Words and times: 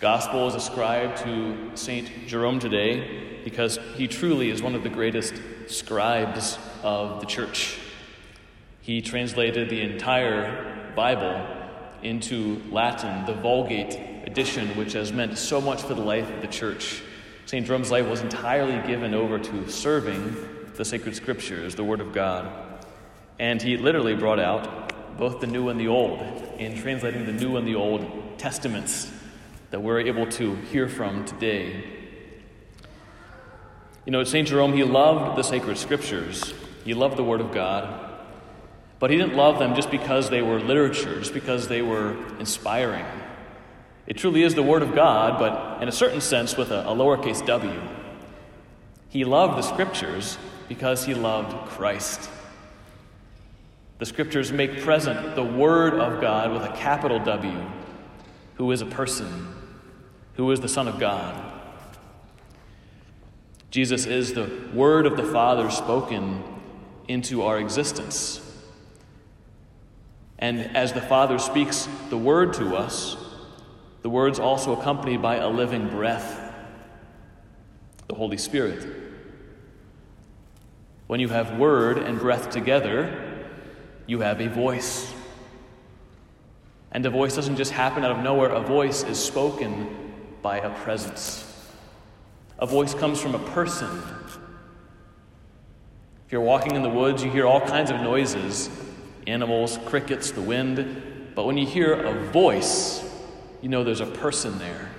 gospel 0.00 0.48
is 0.48 0.54
ascribed 0.54 1.18
to 1.18 1.72
St. 1.74 2.26
Jerome 2.26 2.58
today 2.58 3.38
because 3.44 3.78
he 3.96 4.08
truly 4.08 4.48
is 4.48 4.62
one 4.62 4.74
of 4.74 4.82
the 4.82 4.88
greatest 4.88 5.34
scribes 5.66 6.58
of 6.82 7.20
the 7.20 7.26
church. 7.26 7.78
He 8.80 9.02
translated 9.02 9.68
the 9.68 9.82
entire 9.82 10.90
Bible 10.96 11.46
into 12.02 12.62
Latin, 12.70 13.26
the 13.26 13.34
Vulgate 13.34 14.26
edition, 14.26 14.68
which 14.74 14.94
has 14.94 15.12
meant 15.12 15.36
so 15.36 15.60
much 15.60 15.82
for 15.82 15.92
the 15.92 16.00
life 16.00 16.30
of 16.30 16.40
the 16.40 16.48
church. 16.48 17.02
St. 17.44 17.66
Jerome's 17.66 17.90
life 17.90 18.06
was 18.06 18.22
entirely 18.22 18.80
given 18.88 19.12
over 19.12 19.38
to 19.38 19.68
serving 19.68 20.34
the 20.76 20.84
sacred 20.84 21.14
scriptures, 21.14 21.74
the 21.74 21.84
Word 21.84 22.00
of 22.00 22.14
God. 22.14 22.50
And 23.38 23.60
he 23.60 23.76
literally 23.76 24.14
brought 24.14 24.40
out 24.40 25.18
both 25.18 25.40
the 25.40 25.46
New 25.46 25.68
and 25.68 25.78
the 25.78 25.88
Old 25.88 26.20
in 26.56 26.80
translating 26.80 27.26
the 27.26 27.34
New 27.34 27.58
and 27.58 27.68
the 27.68 27.74
Old 27.74 28.38
Testaments 28.38 29.10
that 29.70 29.80
we're 29.80 30.00
able 30.00 30.26
to 30.26 30.54
hear 30.56 30.88
from 30.88 31.24
today. 31.24 31.84
You 34.04 34.12
know, 34.12 34.24
St. 34.24 34.48
Jerome, 34.48 34.72
he 34.72 34.84
loved 34.84 35.38
the 35.38 35.42
sacred 35.42 35.78
scriptures, 35.78 36.52
he 36.84 36.94
loved 36.94 37.16
the 37.16 37.24
Word 37.24 37.40
of 37.40 37.52
God. 37.52 38.08
But 38.98 39.10
he 39.10 39.16
didn't 39.16 39.34
love 39.34 39.58
them 39.58 39.74
just 39.74 39.90
because 39.90 40.28
they 40.28 40.42
were 40.42 40.60
literature, 40.60 41.18
just 41.18 41.32
because 41.32 41.68
they 41.68 41.80
were 41.80 42.16
inspiring. 42.38 43.06
It 44.06 44.18
truly 44.18 44.42
is 44.42 44.54
the 44.54 44.62
Word 44.62 44.82
of 44.82 44.94
God, 44.94 45.38
but 45.38 45.82
in 45.82 45.88
a 45.88 45.92
certain 45.92 46.20
sense 46.20 46.56
with 46.56 46.70
a, 46.70 46.80
a 46.82 46.94
lowercase 46.94 47.44
w. 47.46 47.80
He 49.08 49.24
loved 49.24 49.56
the 49.56 49.62
Scriptures 49.62 50.36
because 50.68 51.04
he 51.04 51.14
loved 51.14 51.68
Christ. 51.70 52.28
The 53.98 54.06
Scriptures 54.06 54.52
make 54.52 54.80
present 54.80 55.34
the 55.34 55.44
Word 55.44 55.94
of 55.94 56.20
God 56.20 56.52
with 56.52 56.62
a 56.62 56.72
capital 56.76 57.18
W, 57.20 57.66
who 58.54 58.70
is 58.70 58.82
a 58.82 58.86
person, 58.86 59.46
who 60.40 60.50
is 60.52 60.60
the 60.60 60.68
Son 60.68 60.88
of 60.88 60.98
God. 60.98 61.38
Jesus 63.70 64.06
is 64.06 64.32
the 64.32 64.50
Word 64.72 65.04
of 65.04 65.18
the 65.18 65.22
Father 65.22 65.70
spoken 65.70 66.42
into 67.06 67.42
our 67.42 67.58
existence. 67.58 68.40
And 70.38 70.74
as 70.74 70.94
the 70.94 71.02
Father 71.02 71.38
speaks 71.38 71.86
the 72.08 72.16
word 72.16 72.54
to 72.54 72.74
us, 72.74 73.18
the 74.00 74.08
word's 74.08 74.38
also 74.38 74.74
accompanied 74.80 75.20
by 75.20 75.36
a 75.36 75.48
living 75.50 75.90
breath, 75.90 76.54
the 78.08 78.14
Holy 78.14 78.38
Spirit. 78.38 78.88
When 81.06 81.20
you 81.20 81.28
have 81.28 81.58
word 81.58 81.98
and 81.98 82.18
breath 82.18 82.48
together, 82.48 83.44
you 84.06 84.20
have 84.20 84.40
a 84.40 84.48
voice. 84.48 85.12
And 86.92 87.04
a 87.04 87.10
voice 87.10 87.36
doesn't 87.36 87.56
just 87.56 87.72
happen 87.72 88.04
out 88.04 88.12
of 88.12 88.24
nowhere, 88.24 88.48
a 88.48 88.62
voice 88.62 89.02
is 89.02 89.22
spoken 89.22 90.06
by 90.42 90.58
a 90.58 90.70
presence. 90.80 91.46
A 92.58 92.66
voice 92.66 92.94
comes 92.94 93.20
from 93.20 93.34
a 93.34 93.38
person. 93.50 93.88
If 96.26 96.32
you're 96.32 96.40
walking 96.40 96.76
in 96.76 96.82
the 96.82 96.90
woods, 96.90 97.24
you 97.24 97.30
hear 97.30 97.46
all 97.46 97.60
kinds 97.60 97.90
of 97.90 98.00
noises 98.00 98.70
animals, 99.26 99.78
crickets, 99.86 100.32
the 100.32 100.40
wind. 100.40 101.32
But 101.34 101.46
when 101.46 101.56
you 101.56 101.66
hear 101.66 101.92
a 101.94 102.12
voice, 102.30 103.04
you 103.62 103.68
know 103.68 103.84
there's 103.84 104.00
a 104.00 104.06
person 104.06 104.58
there. 104.58 104.90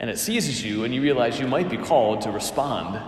And 0.00 0.08
it 0.10 0.18
seizes 0.18 0.64
you, 0.64 0.84
and 0.84 0.94
you 0.94 1.02
realize 1.02 1.40
you 1.40 1.46
might 1.46 1.68
be 1.68 1.76
called 1.76 2.22
to 2.22 2.30
respond, 2.30 3.00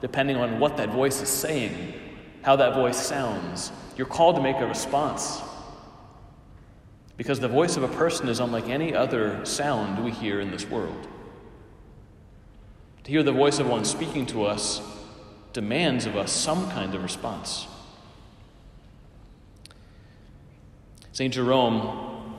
depending 0.00 0.36
on 0.36 0.60
what 0.60 0.76
that 0.76 0.90
voice 0.90 1.22
is 1.22 1.28
saying, 1.28 1.94
how 2.42 2.56
that 2.56 2.74
voice 2.74 2.96
sounds. 2.96 3.72
You're 3.96 4.06
called 4.06 4.36
to 4.36 4.42
make 4.42 4.58
a 4.58 4.66
response. 4.66 5.40
Because 7.16 7.40
the 7.40 7.48
voice 7.48 7.76
of 7.76 7.82
a 7.82 7.88
person 7.88 8.28
is 8.28 8.40
unlike 8.40 8.68
any 8.68 8.94
other 8.94 9.44
sound 9.44 10.04
we 10.04 10.10
hear 10.10 10.40
in 10.40 10.50
this 10.50 10.66
world. 10.66 11.08
To 13.04 13.10
hear 13.10 13.22
the 13.22 13.32
voice 13.32 13.58
of 13.58 13.68
one 13.68 13.84
speaking 13.84 14.26
to 14.26 14.44
us 14.44 14.80
demands 15.52 16.04
of 16.06 16.16
us 16.16 16.32
some 16.32 16.70
kind 16.70 16.94
of 16.94 17.02
response. 17.02 17.66
St. 21.12 21.32
Jerome, 21.32 22.34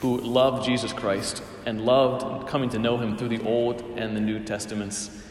who 0.00 0.18
loved 0.18 0.66
Jesus 0.66 0.92
Christ 0.92 1.42
and 1.64 1.86
loved 1.86 2.46
coming 2.46 2.68
to 2.70 2.78
know 2.78 2.98
him 2.98 3.16
through 3.16 3.28
the 3.28 3.42
Old 3.42 3.80
and 3.96 4.14
the 4.14 4.20
New 4.20 4.40
Testaments, 4.40 5.22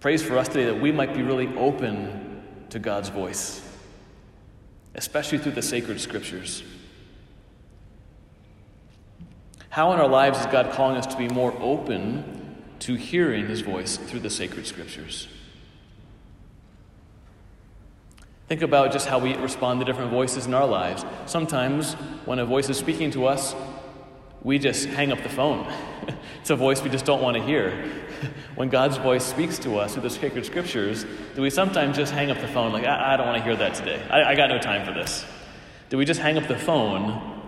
prays 0.00 0.22
for 0.22 0.38
us 0.38 0.48
today 0.48 0.64
that 0.66 0.80
we 0.80 0.90
might 0.90 1.12
be 1.12 1.22
really 1.22 1.54
open 1.56 2.42
to 2.70 2.78
God's 2.78 3.10
voice, 3.10 3.60
especially 4.94 5.36
through 5.36 5.52
the 5.52 5.60
sacred 5.60 6.00
scriptures. 6.00 6.62
How 9.74 9.92
in 9.92 9.98
our 9.98 10.06
lives 10.06 10.38
is 10.38 10.46
God 10.46 10.70
calling 10.70 10.96
us 10.96 11.04
to 11.06 11.16
be 11.16 11.26
more 11.26 11.52
open 11.58 12.54
to 12.78 12.94
hearing 12.94 13.48
his 13.48 13.60
voice 13.62 13.96
through 13.96 14.20
the 14.20 14.30
sacred 14.30 14.68
scriptures? 14.68 15.26
Think 18.46 18.62
about 18.62 18.92
just 18.92 19.08
how 19.08 19.18
we 19.18 19.34
respond 19.34 19.80
to 19.80 19.84
different 19.84 20.12
voices 20.12 20.46
in 20.46 20.54
our 20.54 20.64
lives. 20.64 21.04
Sometimes, 21.26 21.94
when 22.24 22.38
a 22.38 22.46
voice 22.46 22.70
is 22.70 22.76
speaking 22.76 23.10
to 23.10 23.26
us, 23.26 23.56
we 24.44 24.60
just 24.60 24.86
hang 24.86 25.10
up 25.10 25.24
the 25.24 25.28
phone. 25.28 25.66
it's 26.40 26.50
a 26.50 26.54
voice 26.54 26.80
we 26.80 26.88
just 26.88 27.04
don't 27.04 27.20
want 27.20 27.36
to 27.36 27.42
hear. 27.42 27.72
when 28.54 28.68
God's 28.68 28.96
voice 28.98 29.24
speaks 29.24 29.58
to 29.58 29.80
us 29.80 29.94
through 29.94 30.04
the 30.04 30.10
sacred 30.10 30.46
scriptures, 30.46 31.04
do 31.34 31.42
we 31.42 31.50
sometimes 31.50 31.96
just 31.96 32.12
hang 32.12 32.30
up 32.30 32.38
the 32.40 32.46
phone, 32.46 32.72
like, 32.72 32.84
I, 32.84 33.14
I 33.14 33.16
don't 33.16 33.26
want 33.26 33.38
to 33.38 33.42
hear 33.44 33.56
that 33.56 33.74
today? 33.74 34.00
I, 34.08 34.22
I 34.22 34.34
got 34.36 34.50
no 34.50 34.60
time 34.60 34.86
for 34.86 34.92
this. 34.92 35.26
Do 35.88 35.98
we 35.98 36.04
just 36.04 36.20
hang 36.20 36.38
up 36.38 36.46
the 36.46 36.56
phone 36.56 37.42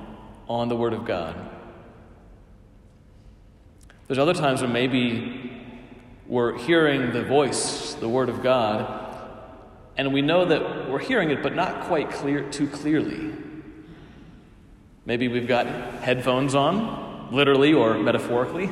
on 0.48 0.68
the 0.68 0.74
Word 0.74 0.92
of 0.92 1.04
God? 1.04 1.52
There's 4.06 4.18
other 4.18 4.34
times 4.34 4.62
when 4.62 4.72
maybe 4.72 5.50
we're 6.28 6.56
hearing 6.58 7.12
the 7.12 7.22
voice, 7.22 7.94
the 7.94 8.08
Word 8.08 8.28
of 8.28 8.40
God, 8.40 9.02
and 9.96 10.12
we 10.12 10.22
know 10.22 10.44
that 10.44 10.88
we're 10.88 11.00
hearing 11.00 11.30
it, 11.30 11.42
but 11.42 11.56
not 11.56 11.86
quite 11.86 12.10
clear 12.10 12.48
too 12.50 12.68
clearly. 12.68 13.32
Maybe 15.06 15.26
we've 15.26 15.48
got 15.48 15.66
headphones 15.66 16.54
on, 16.54 17.32
literally 17.32 17.72
or 17.72 17.98
metaphorically. 17.98 18.70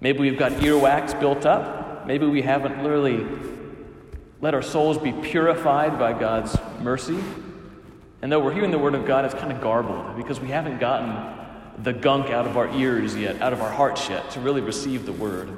Maybe 0.00 0.18
we've 0.18 0.38
got 0.38 0.52
earwax 0.52 1.18
built 1.18 1.46
up. 1.46 2.06
Maybe 2.06 2.26
we 2.26 2.42
haven't 2.42 2.82
literally 2.82 3.26
let 4.40 4.54
our 4.54 4.62
souls 4.62 4.98
be 4.98 5.12
purified 5.12 5.98
by 5.98 6.12
God's 6.12 6.56
mercy. 6.80 7.18
And 8.22 8.32
though 8.32 8.40
we're 8.40 8.52
hearing 8.52 8.70
the 8.72 8.78
Word 8.78 8.94
of 8.94 9.06
God, 9.06 9.24
it's 9.24 9.34
kind 9.34 9.52
of 9.52 9.60
garbled 9.60 10.16
because 10.16 10.40
we 10.40 10.48
haven't 10.48 10.78
gotten 10.78 11.10
the 11.82 11.92
gunk 11.92 12.30
out 12.30 12.46
of 12.46 12.56
our 12.56 12.68
ears 12.74 13.16
yet, 13.16 13.40
out 13.40 13.52
of 13.52 13.60
our 13.60 13.72
hearts 13.72 14.08
yet, 14.08 14.30
to 14.32 14.40
really 14.40 14.60
receive 14.60 15.06
the 15.06 15.12
Word. 15.12 15.56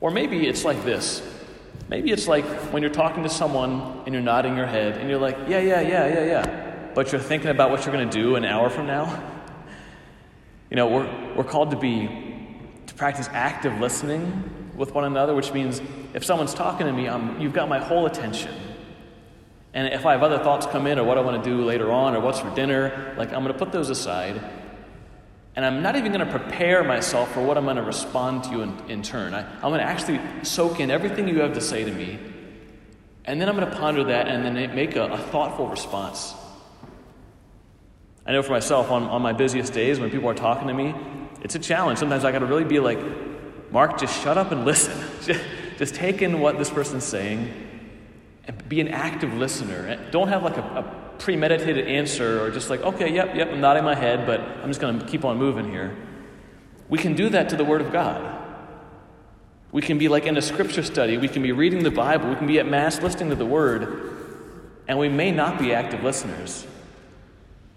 Or 0.00 0.10
maybe 0.10 0.46
it's 0.46 0.64
like 0.64 0.84
this 0.84 1.22
Maybe 1.88 2.10
it's 2.12 2.26
like 2.26 2.44
when 2.72 2.82
you're 2.82 2.92
talking 2.92 3.24
to 3.24 3.28
someone 3.28 4.02
and 4.06 4.14
you're 4.14 4.22
nodding 4.22 4.56
your 4.56 4.66
head 4.66 4.96
and 4.96 5.10
you're 5.10 5.18
like, 5.18 5.36
yeah, 5.46 5.58
yeah, 5.58 5.80
yeah, 5.80 6.06
yeah, 6.06 6.24
yeah, 6.24 6.90
but 6.94 7.12
you're 7.12 7.20
thinking 7.20 7.50
about 7.50 7.70
what 7.70 7.84
you're 7.84 7.94
going 7.94 8.08
to 8.08 8.18
do 8.22 8.36
an 8.36 8.44
hour 8.44 8.70
from 8.70 8.86
now. 8.86 9.30
You 10.70 10.76
know, 10.76 10.88
we're, 10.88 11.34
we're 11.36 11.44
called 11.44 11.70
to 11.70 11.76
be, 11.76 12.08
to 12.86 12.94
practice 12.94 13.28
active 13.30 13.78
listening 13.78 14.72
with 14.74 14.92
one 14.92 15.04
another, 15.04 15.32
which 15.32 15.52
means 15.52 15.80
if 16.14 16.24
someone's 16.24 16.54
talking 16.54 16.86
to 16.86 16.92
me, 16.92 17.06
I'm, 17.06 17.40
you've 17.40 17.52
got 17.52 17.68
my 17.68 17.78
whole 17.78 18.06
attention. 18.06 18.52
And 19.74 19.92
if 19.92 20.06
I 20.06 20.12
have 20.12 20.22
other 20.22 20.38
thoughts 20.38 20.66
come 20.66 20.86
in 20.86 20.98
or 20.98 21.04
what 21.04 21.18
I 21.18 21.20
want 21.20 21.42
to 21.42 21.50
do 21.50 21.64
later 21.64 21.92
on 21.92 22.14
or 22.14 22.20
what's 22.20 22.40
for 22.40 22.54
dinner, 22.54 23.14
like 23.18 23.32
I'm 23.32 23.42
going 23.42 23.52
to 23.52 23.58
put 23.58 23.72
those 23.72 23.90
aside 23.90 24.40
and 25.56 25.64
I'm 25.64 25.82
not 25.82 25.94
even 25.96 26.12
going 26.12 26.26
to 26.26 26.38
prepare 26.38 26.82
myself 26.82 27.32
for 27.32 27.42
what 27.42 27.56
I'm 27.56 27.64
going 27.64 27.76
to 27.76 27.82
respond 27.82 28.44
to 28.44 28.50
you 28.50 28.62
in, 28.62 28.76
in 28.88 29.02
turn. 29.02 29.34
I, 29.34 29.42
I'm 29.56 29.70
going 29.70 29.78
to 29.78 29.86
actually 29.86 30.20
soak 30.42 30.80
in 30.80 30.90
everything 30.90 31.28
you 31.28 31.40
have 31.40 31.54
to 31.54 31.60
say 31.60 31.84
to 31.84 31.92
me. 31.92 32.18
And 33.24 33.40
then 33.40 33.48
I'm 33.48 33.56
going 33.56 33.70
to 33.70 33.76
ponder 33.76 34.04
that 34.04 34.26
and 34.26 34.44
then 34.44 34.74
make 34.74 34.96
a, 34.96 35.04
a 35.04 35.18
thoughtful 35.18 35.68
response. 35.68 36.34
I 38.26 38.32
know 38.32 38.42
for 38.42 38.52
myself, 38.52 38.90
on, 38.90 39.04
on 39.04 39.22
my 39.22 39.32
busiest 39.32 39.72
days, 39.72 40.00
when 40.00 40.10
people 40.10 40.28
are 40.28 40.34
talking 40.34 40.66
to 40.68 40.74
me, 40.74 40.94
it's 41.42 41.54
a 41.54 41.58
challenge. 41.58 41.98
Sometimes 41.98 42.24
I 42.24 42.32
got 42.32 42.40
to 42.40 42.46
really 42.46 42.64
be 42.64 42.80
like, 42.80 42.98
Mark, 43.70 43.98
just 43.98 44.20
shut 44.22 44.36
up 44.36 44.50
and 44.50 44.64
listen. 44.64 44.98
just, 45.24 45.40
just 45.78 45.94
take 45.94 46.20
in 46.20 46.40
what 46.40 46.58
this 46.58 46.70
person's 46.70 47.04
saying 47.04 47.63
and 48.46 48.68
be 48.68 48.80
an 48.80 48.88
active 48.88 49.34
listener. 49.34 49.98
Don't 50.10 50.28
have 50.28 50.42
like 50.42 50.56
a, 50.56 50.60
a 50.60 51.18
premeditated 51.18 51.86
answer 51.86 52.42
or 52.42 52.50
just 52.50 52.70
like, 52.70 52.80
okay, 52.80 53.12
yep, 53.12 53.34
yep, 53.34 53.50
I'm 53.50 53.60
nodding 53.60 53.84
my 53.84 53.94
head, 53.94 54.26
but 54.26 54.40
I'm 54.40 54.68
just 54.68 54.80
going 54.80 54.98
to 54.98 55.06
keep 55.06 55.24
on 55.24 55.38
moving 55.38 55.70
here. 55.70 55.96
We 56.88 56.98
can 56.98 57.14
do 57.14 57.30
that 57.30 57.48
to 57.50 57.56
the 57.56 57.64
Word 57.64 57.80
of 57.80 57.92
God. 57.92 58.42
We 59.72 59.82
can 59.82 59.98
be 59.98 60.08
like 60.08 60.26
in 60.26 60.36
a 60.36 60.42
scripture 60.42 60.82
study, 60.82 61.16
we 61.16 61.28
can 61.28 61.42
be 61.42 61.52
reading 61.52 61.82
the 61.82 61.90
Bible, 61.90 62.28
we 62.28 62.36
can 62.36 62.46
be 62.46 62.58
at 62.60 62.66
Mass 62.66 63.00
listening 63.00 63.30
to 63.30 63.36
the 63.36 63.46
Word, 63.46 64.16
and 64.86 64.98
we 64.98 65.08
may 65.08 65.30
not 65.30 65.58
be 65.58 65.74
active 65.74 66.04
listeners. 66.04 66.66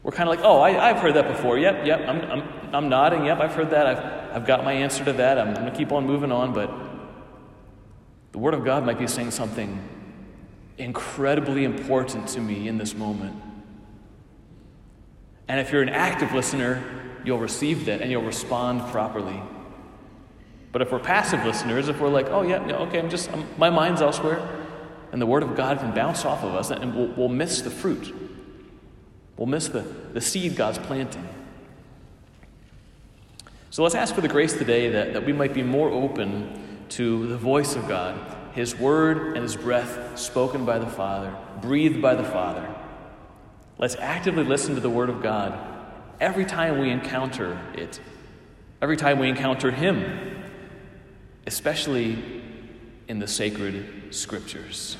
We're 0.03 0.11
kind 0.11 0.29
of 0.29 0.35
like, 0.35 0.45
oh, 0.45 0.61
I, 0.61 0.71
have 0.71 0.97
heard 0.97 1.15
that 1.15 1.27
before. 1.27 1.57
Yep, 1.57 1.85
yep, 1.85 2.07
I'm, 2.07 2.21
I'm, 2.21 2.75
I'm 2.75 2.89
nodding. 2.89 3.25
Yep, 3.25 3.39
I've 3.39 3.53
heard 3.53 3.71
that. 3.71 3.87
I've, 3.87 4.35
I've 4.35 4.45
got 4.45 4.63
my 4.63 4.71
answer 4.71 5.03
to 5.03 5.13
that. 5.13 5.37
I'm 5.37 5.53
going 5.53 5.65
to 5.65 5.75
keep 5.75 5.91
on 5.91 6.05
moving 6.05 6.31
on. 6.31 6.53
But 6.53 6.71
the 8.31 8.37
Word 8.37 8.53
of 8.53 8.63
God 8.63 8.85
might 8.85 8.99
be 8.99 9.07
saying 9.07 9.31
something 9.31 9.81
incredibly 10.77 11.63
important 11.63 12.27
to 12.29 12.39
me 12.39 12.67
in 12.67 12.77
this 12.77 12.95
moment. 12.95 13.41
And 15.47 15.59
if 15.59 15.71
you're 15.71 15.81
an 15.81 15.89
active 15.89 16.33
listener, 16.33 16.83
you'll 17.23 17.39
receive 17.39 17.85
that 17.85 18.01
and 18.01 18.11
you'll 18.11 18.23
respond 18.23 18.81
properly. 18.91 19.41
But 20.71 20.81
if 20.81 20.91
we're 20.91 20.99
passive 20.99 21.43
listeners, 21.45 21.89
if 21.89 21.99
we're 21.99 22.09
like, 22.09 22.27
oh, 22.29 22.41
yeah, 22.41 22.59
okay, 22.59 22.99
I'm 22.99 23.09
just, 23.09 23.31
I'm, 23.31 23.45
my 23.57 23.69
mind's 23.69 24.01
elsewhere, 24.01 24.65
and 25.11 25.21
the 25.21 25.25
Word 25.25 25.41
of 25.41 25.55
God 25.55 25.79
can 25.79 25.93
bounce 25.93 26.25
off 26.25 26.43
of 26.43 26.53
us, 26.53 26.69
and 26.69 26.93
we'll, 26.93 27.07
we'll 27.07 27.29
miss 27.29 27.61
the 27.61 27.71
fruit. 27.71 28.13
We'll 29.37 29.47
miss 29.47 29.69
the, 29.69 29.81
the 30.13 30.21
seed 30.21 30.55
God's 30.55 30.77
planting. 30.79 31.27
So 33.69 33.83
let's 33.83 33.95
ask 33.95 34.13
for 34.13 34.21
the 34.21 34.27
grace 34.27 34.53
today 34.53 34.89
that, 34.89 35.13
that 35.13 35.25
we 35.25 35.33
might 35.33 35.53
be 35.53 35.63
more 35.63 35.89
open 35.89 36.85
to 36.89 37.27
the 37.27 37.37
voice 37.37 37.75
of 37.75 37.87
God, 37.87 38.36
His 38.57 38.75
Word 38.75 39.35
and 39.35 39.43
His 39.43 39.55
breath 39.55 40.17
spoken 40.17 40.65
by 40.65 40.79
the 40.79 40.87
Father, 40.87 41.31
breathed 41.61 42.01
by 42.01 42.15
the 42.15 42.23
Father. 42.23 42.67
Let's 43.77 43.95
actively 43.97 44.43
listen 44.43 44.73
to 44.73 44.81
the 44.81 44.89
Word 44.89 45.11
of 45.11 45.21
God 45.21 45.55
every 46.19 46.43
time 46.43 46.79
we 46.79 46.89
encounter 46.89 47.61
it, 47.75 47.99
every 48.81 48.97
time 48.97 49.19
we 49.19 49.29
encounter 49.29 49.69
Him, 49.69 50.43
especially 51.45 52.17
in 53.07 53.19
the 53.19 53.27
sacred 53.27 54.07
Scriptures. 54.09 54.97